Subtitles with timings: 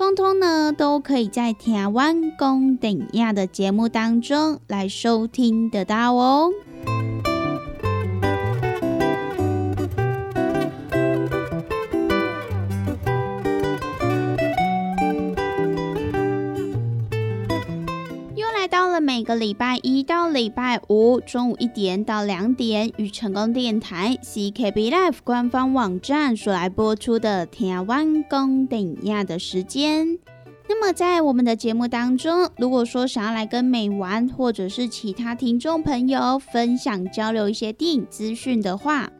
[0.00, 6.50] 通通呢都可以在《台湾公等亚》的节目当中来收听得到哦。
[19.20, 30.18] 每个礼拜一到礼拜五中午一点到两点，与成功电台 CKB Life 官方网站所来播出的《天湾公等亚》的时间。
[30.70, 39.10] 那么在我们的节目当中，如果说想要来跟美玩或者是其他听众朋友分享交流一些电影资讯的话，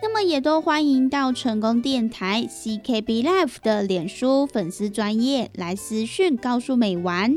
[0.00, 7.36] 那么也都欢迎到成功电台 CKB Life 的脸书粉丝专业来私讯告诉美玩。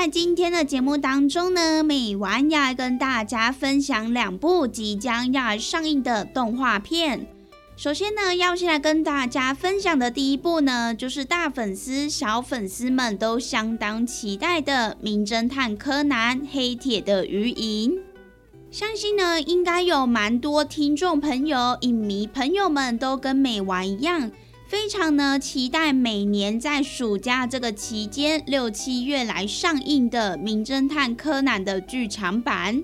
[0.00, 7.26] 在今天的节目当中呢，美玩要跟大家分享两部即将要上映的动画片。
[7.76, 17.90] 首先呢，要先来跟大家分享的第一部呢，就是大粉丝、小粉丝们都相当期待的《名侦探柯南：黑铁的鱼影》。
[18.70, 24.30] 相信呢，应该有蛮多听众朋友、影迷朋友们都跟美玩一样。
[24.68, 32.82] 非常呢期待每年在暑假这个期间六七月来上映的《名侦探柯南》的剧场版，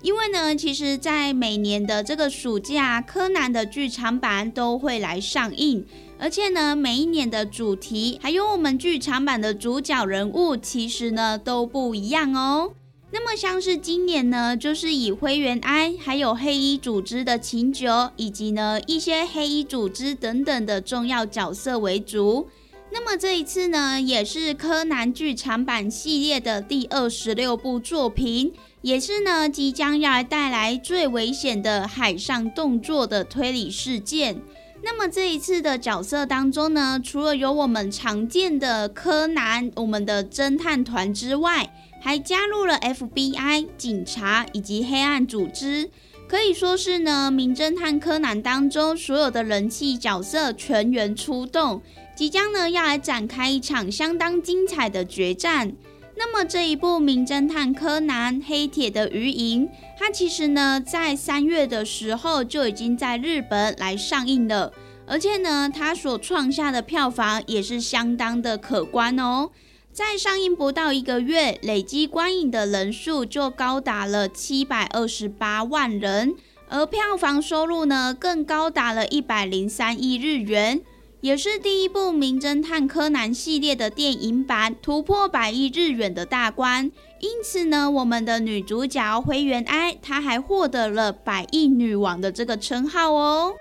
[0.00, 5.84] 因为呢，其实，在每年的这个暑假，柯南的剧场版都会来上映，
[6.18, 12.72] 而且呢，每一年的主题还有我们剧场版的主角人物，其实呢都不一样哦。
[13.12, 22.48] 那么像是今年呢，就是以灰原哀还有黑衣组织的琴酒，以及呢一些黑衣组织等等的重要角色为主。
[22.90, 28.52] 那么这一次呢，也是柯南剧场版系列的第二十六部作品，
[28.82, 34.42] 也是呢即将要来带来最危险的海上动作的推理事件。
[34.82, 41.72] 那么这一次的角色当中呢，除了有我们常见的柯南，我们的侦探团之外，
[42.06, 45.90] 还加入了 FBI、警察以及黑暗组织，
[46.28, 51.82] 可以说是呢《名侦探柯南》当中所有的人气角色全员出动，
[52.14, 55.72] 即将呢要来展开一场相当精彩的决战。
[56.14, 59.66] 那么这一部《名侦探柯南：黑铁的鱼影》，
[59.98, 64.72] 它其实呢在三月的时候就已经在日本来上映了，
[65.08, 69.50] 而且呢它所创下的票房也是相当的可观哦。
[69.96, 76.34] 在上映不到一个月，累计观影的人数就高达了七百二十八万人，
[76.68, 80.82] 而票房收入呢更高达了一百零三亿日元，
[81.22, 86.92] 也是第一部《名侦探柯南》系列的电影版突破百亿日元的大关。
[87.20, 93.54] 因此呢，我们的女主角灰原哀，她还获得了百亿女王的这个称号哦。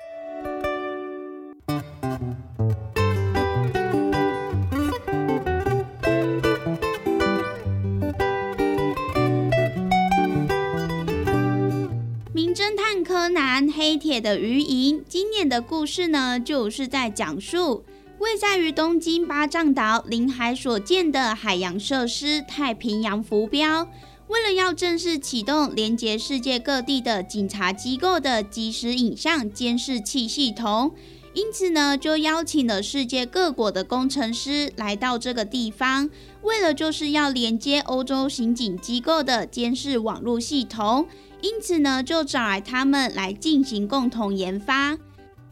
[13.55, 17.85] 南黑铁的鱼营，今年的故事呢，就是在讲述
[18.19, 23.87] 位在于东京八丈岛临海所建的海洋设施太平洋浮标，
[24.28, 30.91] 为了要正式启动连接世界各地的警察机构的即时影像监视器系统，
[31.34, 36.09] 因此呢，就邀请了世界各国的工程师来到这个地方，
[36.41, 41.08] 为了就是要连接欧洲刑警机构的监视网络系统。
[41.46, 44.97] 因此呢，就找来他们来进行共同研发。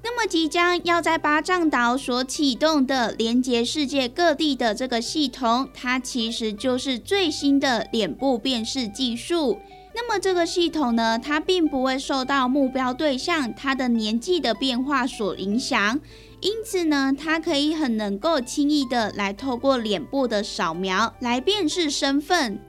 [0.02, 9.60] 那么，即将要在巴掌岛所启动的连接世界各地的这个系统，它其实就是最新的脸部辨识技术。
[9.94, 16.00] 那么这个系统呢，它并不会受到目标对象它的年纪的变化所影响，
[16.42, 22.60] 因此呢，它可以很能够轻易的来透过脸部的扫描来辨识身份。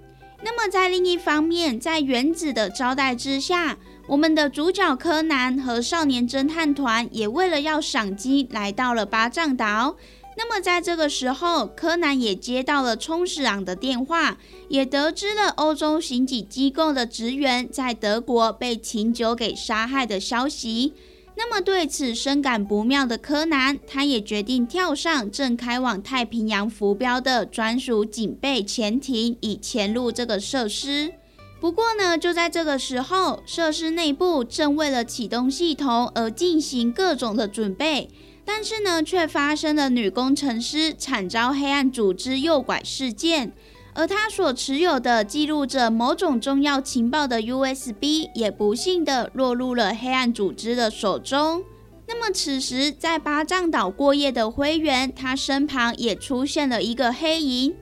[0.44, 9.96] 那么在另一方面，在原子的招待之下，我们的主角柯南和少年侦探团也为了要赏金来到了巴掌岛。
[10.36, 14.36] 那么在这个时候，柯南也接到了冲使郎的电话，
[14.68, 20.92] 也得知了欧洲刑警机构的职员在德国被秦九给杀害的消息。
[21.36, 31.12] 那么对此深感不妙的柯南，他也决定跳上正开往太平洋浮标的专属警备潜艇，以潜入这个设施。
[31.60, 38.10] 不过呢，就在这个时候，设施内部正为了启动系统而进行各种的准备。
[38.44, 43.52] 但是呢，却发生了女工程师惨遭黑暗组织诱拐事件，
[43.94, 51.62] 而他所持有的记录着某种重要情报的 USB 也不幸的落入了黑暗组织的手中。
[52.06, 57.74] 那么此时，在巴掌岛过夜的灰原，他身旁也出现了一个黑影。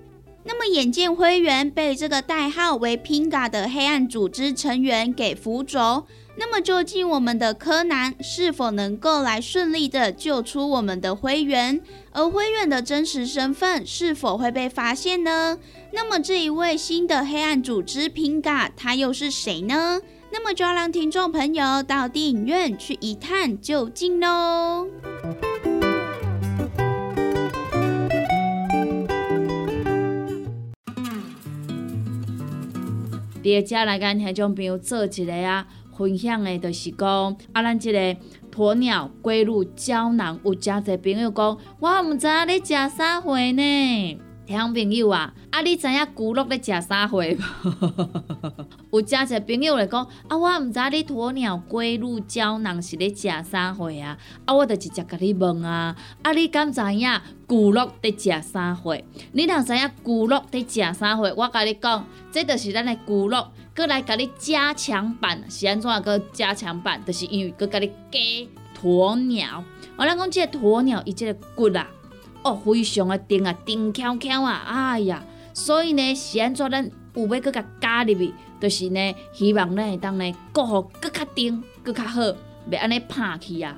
[0.45, 6.05] 那么眼见灰原被这个代号为 Pinga 的黑暗组织成员给俘走。
[6.35, 11.81] 那么究竟我们的柯南是否能够来顺利的救出我们的灰原？
[12.13, 15.59] 而灰原的真实身份是否会被发现呢？
[15.93, 20.01] 那么这一位新的黑暗组织 Pinga 他又是谁呢？
[20.31, 24.89] 那么就要让听众朋友到电影院去一探究竟喽！
[33.43, 35.67] 第二家来跟听众朋友做一个啊。
[35.97, 37.99] 分享的，就是讲啊，咱即个
[38.51, 44.19] 鸵鸟龟乳胶囊，有诚侪朋友讲，我毋知影你食啥货呢？
[44.45, 47.27] 听朋友啊，啊，你知影骨碌咧食啥货无？
[49.01, 54.19] 有诚侪朋友来讲，啊，我毋知你鸵鸟龟乳胶囊是咧食啥货啊？
[54.45, 58.13] 啊，我就直接甲你问啊，啊，你敢知影骨碌伫
[58.43, 58.99] 食啥货？
[59.33, 63.47] 你若知影骨碌伫食啥货，我甲你讲，这就是咱的骨碌。
[63.75, 67.03] 搁来甲你加强版是安怎个加强版？
[67.07, 68.19] 就是因为搁甲你加
[68.83, 69.65] 鸵鸟。
[69.97, 71.87] 我咱讲即个鸵鸟伊即个骨啊，
[72.43, 75.23] 哦，非常的顶啊，顶翘翘啊，哎呀！
[75.55, 82.21] 所以呢，是安怎咱有要搁甲加入去，就是呢，希望咱会当呢，过好搁较顶，搁较好，
[82.71, 83.77] 袂安尼拍去啊，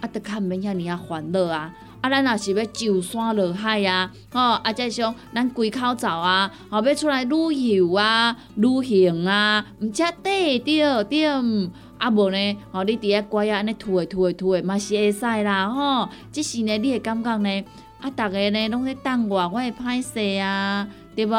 [0.00, 1.74] 啊，得较毋免遐尔啊烦恼啊。
[2.02, 11.26] 啊，咱若是要上山落海啊，吼，啊，再像咱归口走啊，吼，要出来旅游啊、旅行啊，毋则对着对，
[11.98, 16.08] 啊无呢，吼，你伫遐乖啊，安尼吐诶吐诶吐诶，嘛是会使啦，吼。
[16.30, 17.64] 即是呢，你会感觉呢，
[18.00, 21.34] 啊，逐个呢拢咧等我，我会歹势啊，对无？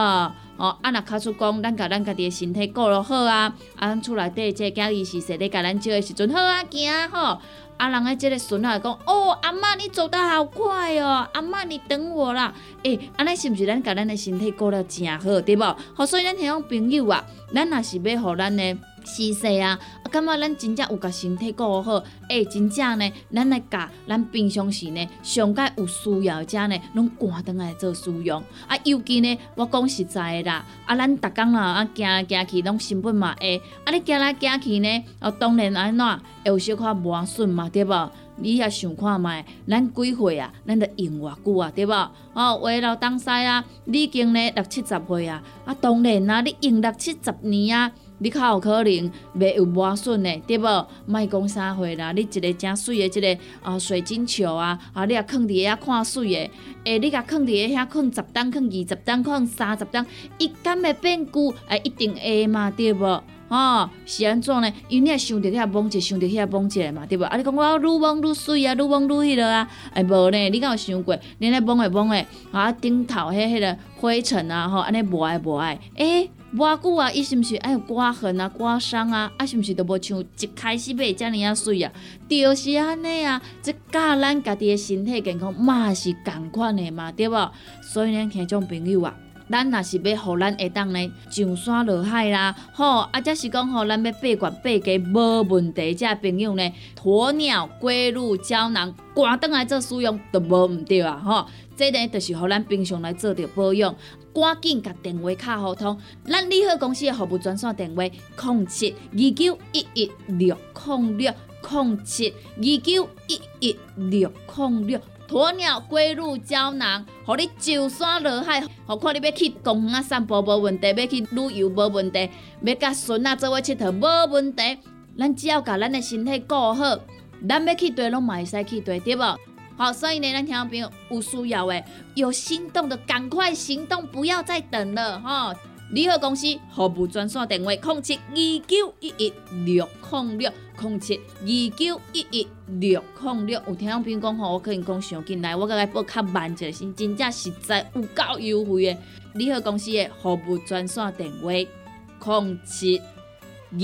[0.57, 7.39] 哦，啊，若卡出讲，咱甲咱家己诶身体顾落好啊，啊，咱厝内底即个囝己是说咧甲咱照诶时阵好啊，行吼。
[7.77, 12.51] 啊，人诶，即个孙仔讲，哦，阿妈你走得好快哦，阿妈你等我啦。
[12.81, 15.77] 诶，安尼是毋是咱甲咱诶身体顾了诚好，对无？
[15.94, 17.24] 好，所以咱迄种朋友啊，
[17.54, 18.75] 咱若是要互咱诶。
[19.07, 28.44] 是势啊，啊，感觉咱真正有甲身体顾好，诶，真正呢，咱来甲咱平常时呢，上届有需要者呢，拢赶倒来做使用。
[28.68, 38.11] 啊，尤其呢，我讲实在的啦，啊，咱逐工啦，啊，行来行去拢成本嘛会，啊，你行来行去呢，哦，当然安怎会有小可磨损嘛，对无？
[38.40, 40.54] 你也想看觅，咱几岁啊？
[40.68, 41.71] 咱得用偌久啊？
[41.73, 41.92] 对无？
[42.33, 47.92] 哦，话老东西啊，你已经呢六七十岁啊，啊，当然啊，你用六七十年啊。
[48.19, 50.88] 你较有可能袂有磨损的，对无？
[51.06, 56.52] 莫讲啥货啦，你一个正水的，一个啊水晶球啊，啊你啊放伫遐看水的，
[56.83, 60.06] 诶，你甲放伫遐放十担，放二十担，放三十担，
[60.38, 61.54] 伊敢会变旧？
[61.68, 63.24] 诶，一定会嘛，对无？
[63.50, 64.74] 吼，是安怎呢？
[64.90, 67.24] 因为你也想着遐摸者，想着遐摸者嘛，对无？
[67.24, 70.50] 啊，你讲我愈摸愈水啊，愈摸愈迄落啊，诶，无呢？
[70.50, 71.18] 你敢有想过？
[71.38, 76.30] 你咧摸诶摸诶，啊顶头迄迄个灰尘啊，吼，安尼无爱无爱，诶。
[76.56, 79.30] 偌久啊，伊是毋是爱有刮痕啊、刮伤啊？
[79.37, 81.92] 啊，是毋是都无像一开始买遮尔啊水啊？
[82.30, 87.51] 就是安尼啊，即教咱家己的身体健康嘛是共款的嘛，对无？
[87.81, 89.13] 所以呢，听种朋友啊，
[89.51, 96.73] 咱若是要互咱会当呢上山落海啦，吼，啊，则是讲吼，咱要八罐八家无问题，遮朋友呢，
[97.04, 103.94] 鸵鸟龟乳胶囊，赶倒来做使用都无毋对啊，吼，这呢就是互咱平常来做着保养。
[104.34, 110.56] 赶紧甲电话卡互通，咱利好公司的服务专线电话：零七二九一一六
[110.86, 111.34] 零六
[111.69, 115.00] 零七二九一一六零六。
[115.28, 122.30] 鸵鸟龟鹿胶囊，互你上山下海，何况你要去公园散步无问题，要去旅游无问题，
[122.62, 124.78] 要甲孙仔做伙佚佗无问题。
[125.19, 126.98] 咱只要甲咱的身体顾好，
[127.46, 129.38] 咱要去对拢嘛会使去对，对无？
[129.78, 131.84] 好，所以呢，咱听众朋友有需要的、
[132.16, 135.56] 有心动的，赶快行动，不要再等了哈！
[135.92, 139.31] 联合公司服务专线电话：零七二九一一
[139.64, 143.62] 六零六零七二九一一六零六。
[143.68, 148.98] 有听众朋友讲吼，我可能讲上进来，我甲伊报较慢者，是真正实在有够优惠的。
[149.36, 153.80] 联合公司的服务专线电话：零七二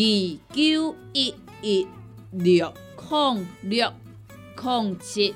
[0.56, 1.88] 九一一
[2.32, 3.94] 六零六
[4.60, 5.36] 零七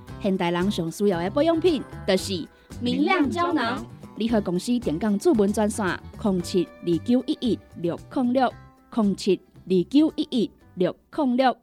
[0.21, 2.47] 现代人上需要的保养品，就是
[2.79, 3.85] 明亮胶囊。
[4.17, 8.53] 联合公司电讲主文专线：零七二九一一六零六
[8.93, 10.51] 零七二九一一。
[10.75, 11.53] 六控六，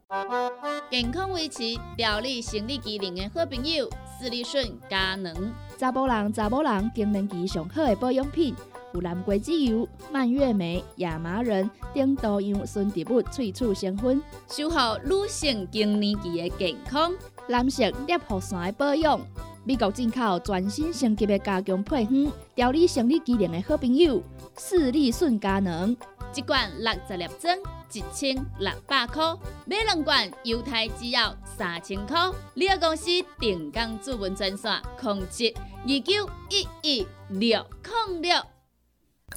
[0.91, 1.63] 健康维持、
[1.97, 5.51] 调理生理机能的好朋友——斯利顺佳能。
[5.79, 8.53] 查甫人、查某人更年期上好的保养品，
[8.93, 17.11] 有蓝桂枝油、蔓越莓、亚麻仁等多样纯植物萃取成分，守护女性更年期的健康。
[17.49, 19.19] 男性尿酸的保养，
[19.63, 24.21] 美国进口全新升级的加强配方，调理生理机能的好朋友——
[24.55, 25.97] 视力顺佳能。
[26.35, 27.57] 一罐六十粒装，
[27.91, 32.29] 一千六百块；买两罐，犹太只要三千块。
[32.53, 33.05] 你个公司
[33.39, 35.51] 定岗主文专线：控制
[35.87, 37.65] 二九一一六
[38.09, 38.39] 零六。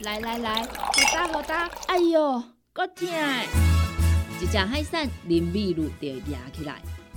[0.01, 0.69] 来来来，好
[1.15, 1.67] 打好打！
[1.87, 2.43] 哎呦，
[2.75, 3.09] 够痛！
[4.39, 6.83] 一只海扇林密路就压起来，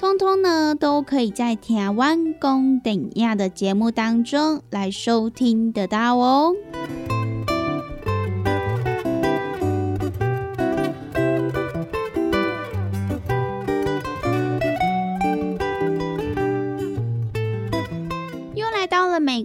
[0.00, 6.54] 通通呢，都可以在台湾公顶亚的节目当中来收听得到哦。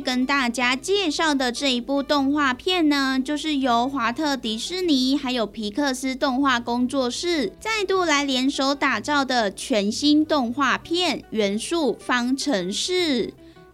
[0.00, 13.26] 跟大家介绍的这一部动画片呢，就是由华特迪士尼还有皮克斯动画工作室再度来联手打造的全新动画片《元素方程式》。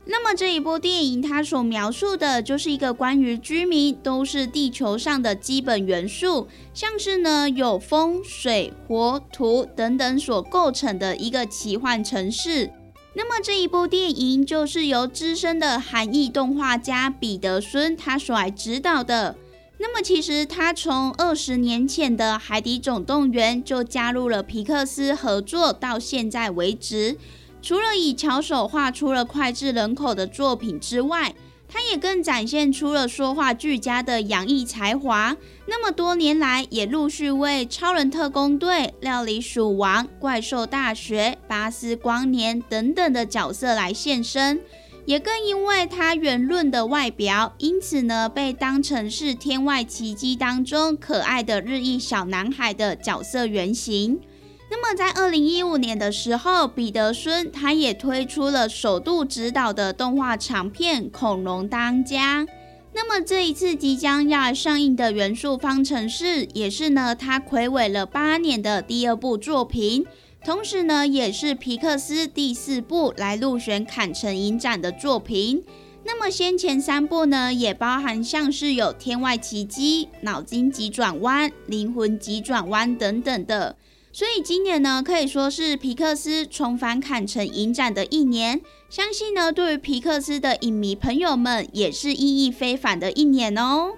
[0.09, 12.71] 那么这一部电影，它所描述的就是一个关于居民都是地球上的基本元素，像是呢有风、水、火、土等等所构成的一个奇幻城市。
[13.19, 19.35] 那么这一部电影就是由资深的韩裔动画家彼得孙他所来指导的。
[19.79, 27.17] 那么其实他从二十年前的《海底总动员》就加入了皮克斯合作，到现在为止，
[27.63, 31.35] 除了以巧手画出了脍炙人口的作品之外，
[31.69, 35.37] 他也更展现出了说话俱佳的洋溢才华。
[35.67, 38.71] 那么多年来，也陆续为《超人特工队》
[39.01, 44.61] 《料理鼠王》《怪兽大学》《巴斯光年》等等的角色来现身。
[45.05, 54.21] 也更因为他圆润的外表，因此呢，被当成是《天外奇迹》当中可爱的日裔小男孩的角色原型。
[54.69, 62.45] 那么，在二零一五年的时候，彼得孙他也推出了首度执导的动画长片《恐龙当家》。
[62.93, 70.05] 那么，这一次即将要上映的《元素方程式》也是呢，他魁违了八年的第二部作品，
[70.45, 75.63] 同时呢，也是皮克斯第四部来入选坎城影展的作品。
[76.05, 83.77] 那么，先前三部呢，也包含像是有《天外奇迹》《脑筋急转弯》《灵魂急转弯》等等的。
[84.19, 88.63] 所以今年呢，可以说是皮克斯重返坎城影展的一年。
[88.89, 93.93] 相信呢，对于皮克斯的影迷朋友们，也是意义非凡的一年哦。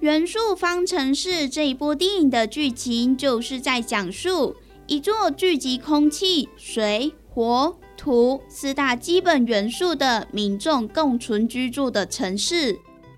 [0.10, 4.54] 《元素方程式》这一部电影的剧情，就是在讲述。
[4.88, 12.72] 一座聚集空气、水、火、土四大基本元素的民众共存居住的城市，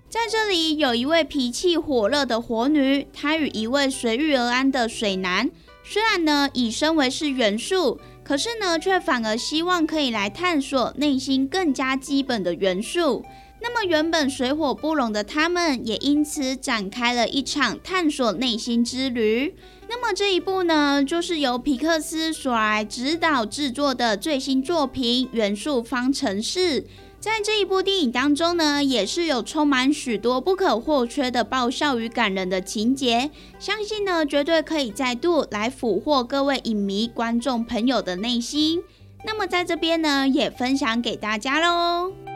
[0.09, 5.49] 在这里有一位脾气火热的火女，她与一位随遇而安的水男，
[5.81, 13.23] 虽然呢以身为是元素，可是呢却反而希望可以来探索内心更加基本的元素。
[13.61, 19.55] 那么原本水火不容的他们，也因此展开了一场探索内心之旅。
[19.87, 26.81] 那么这一部呢，就是由皮克斯所来指导制作的最新作品《元素方程式》。
[27.19, 38.81] 在这一部电影当中呢，也是有充满许多不可或缺的爆笑与感人的情节，相信呢，绝对可以再度来俘获各位影迷观众朋友的内心。
[39.23, 42.30] 那么在这边呢，也分享给大家喽。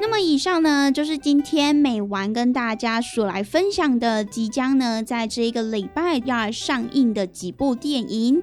[0.00, 8.42] 那么以上呢，就是今天美完跟大家所来分享的，即将呢在这一个礼拜要上映的几部电影。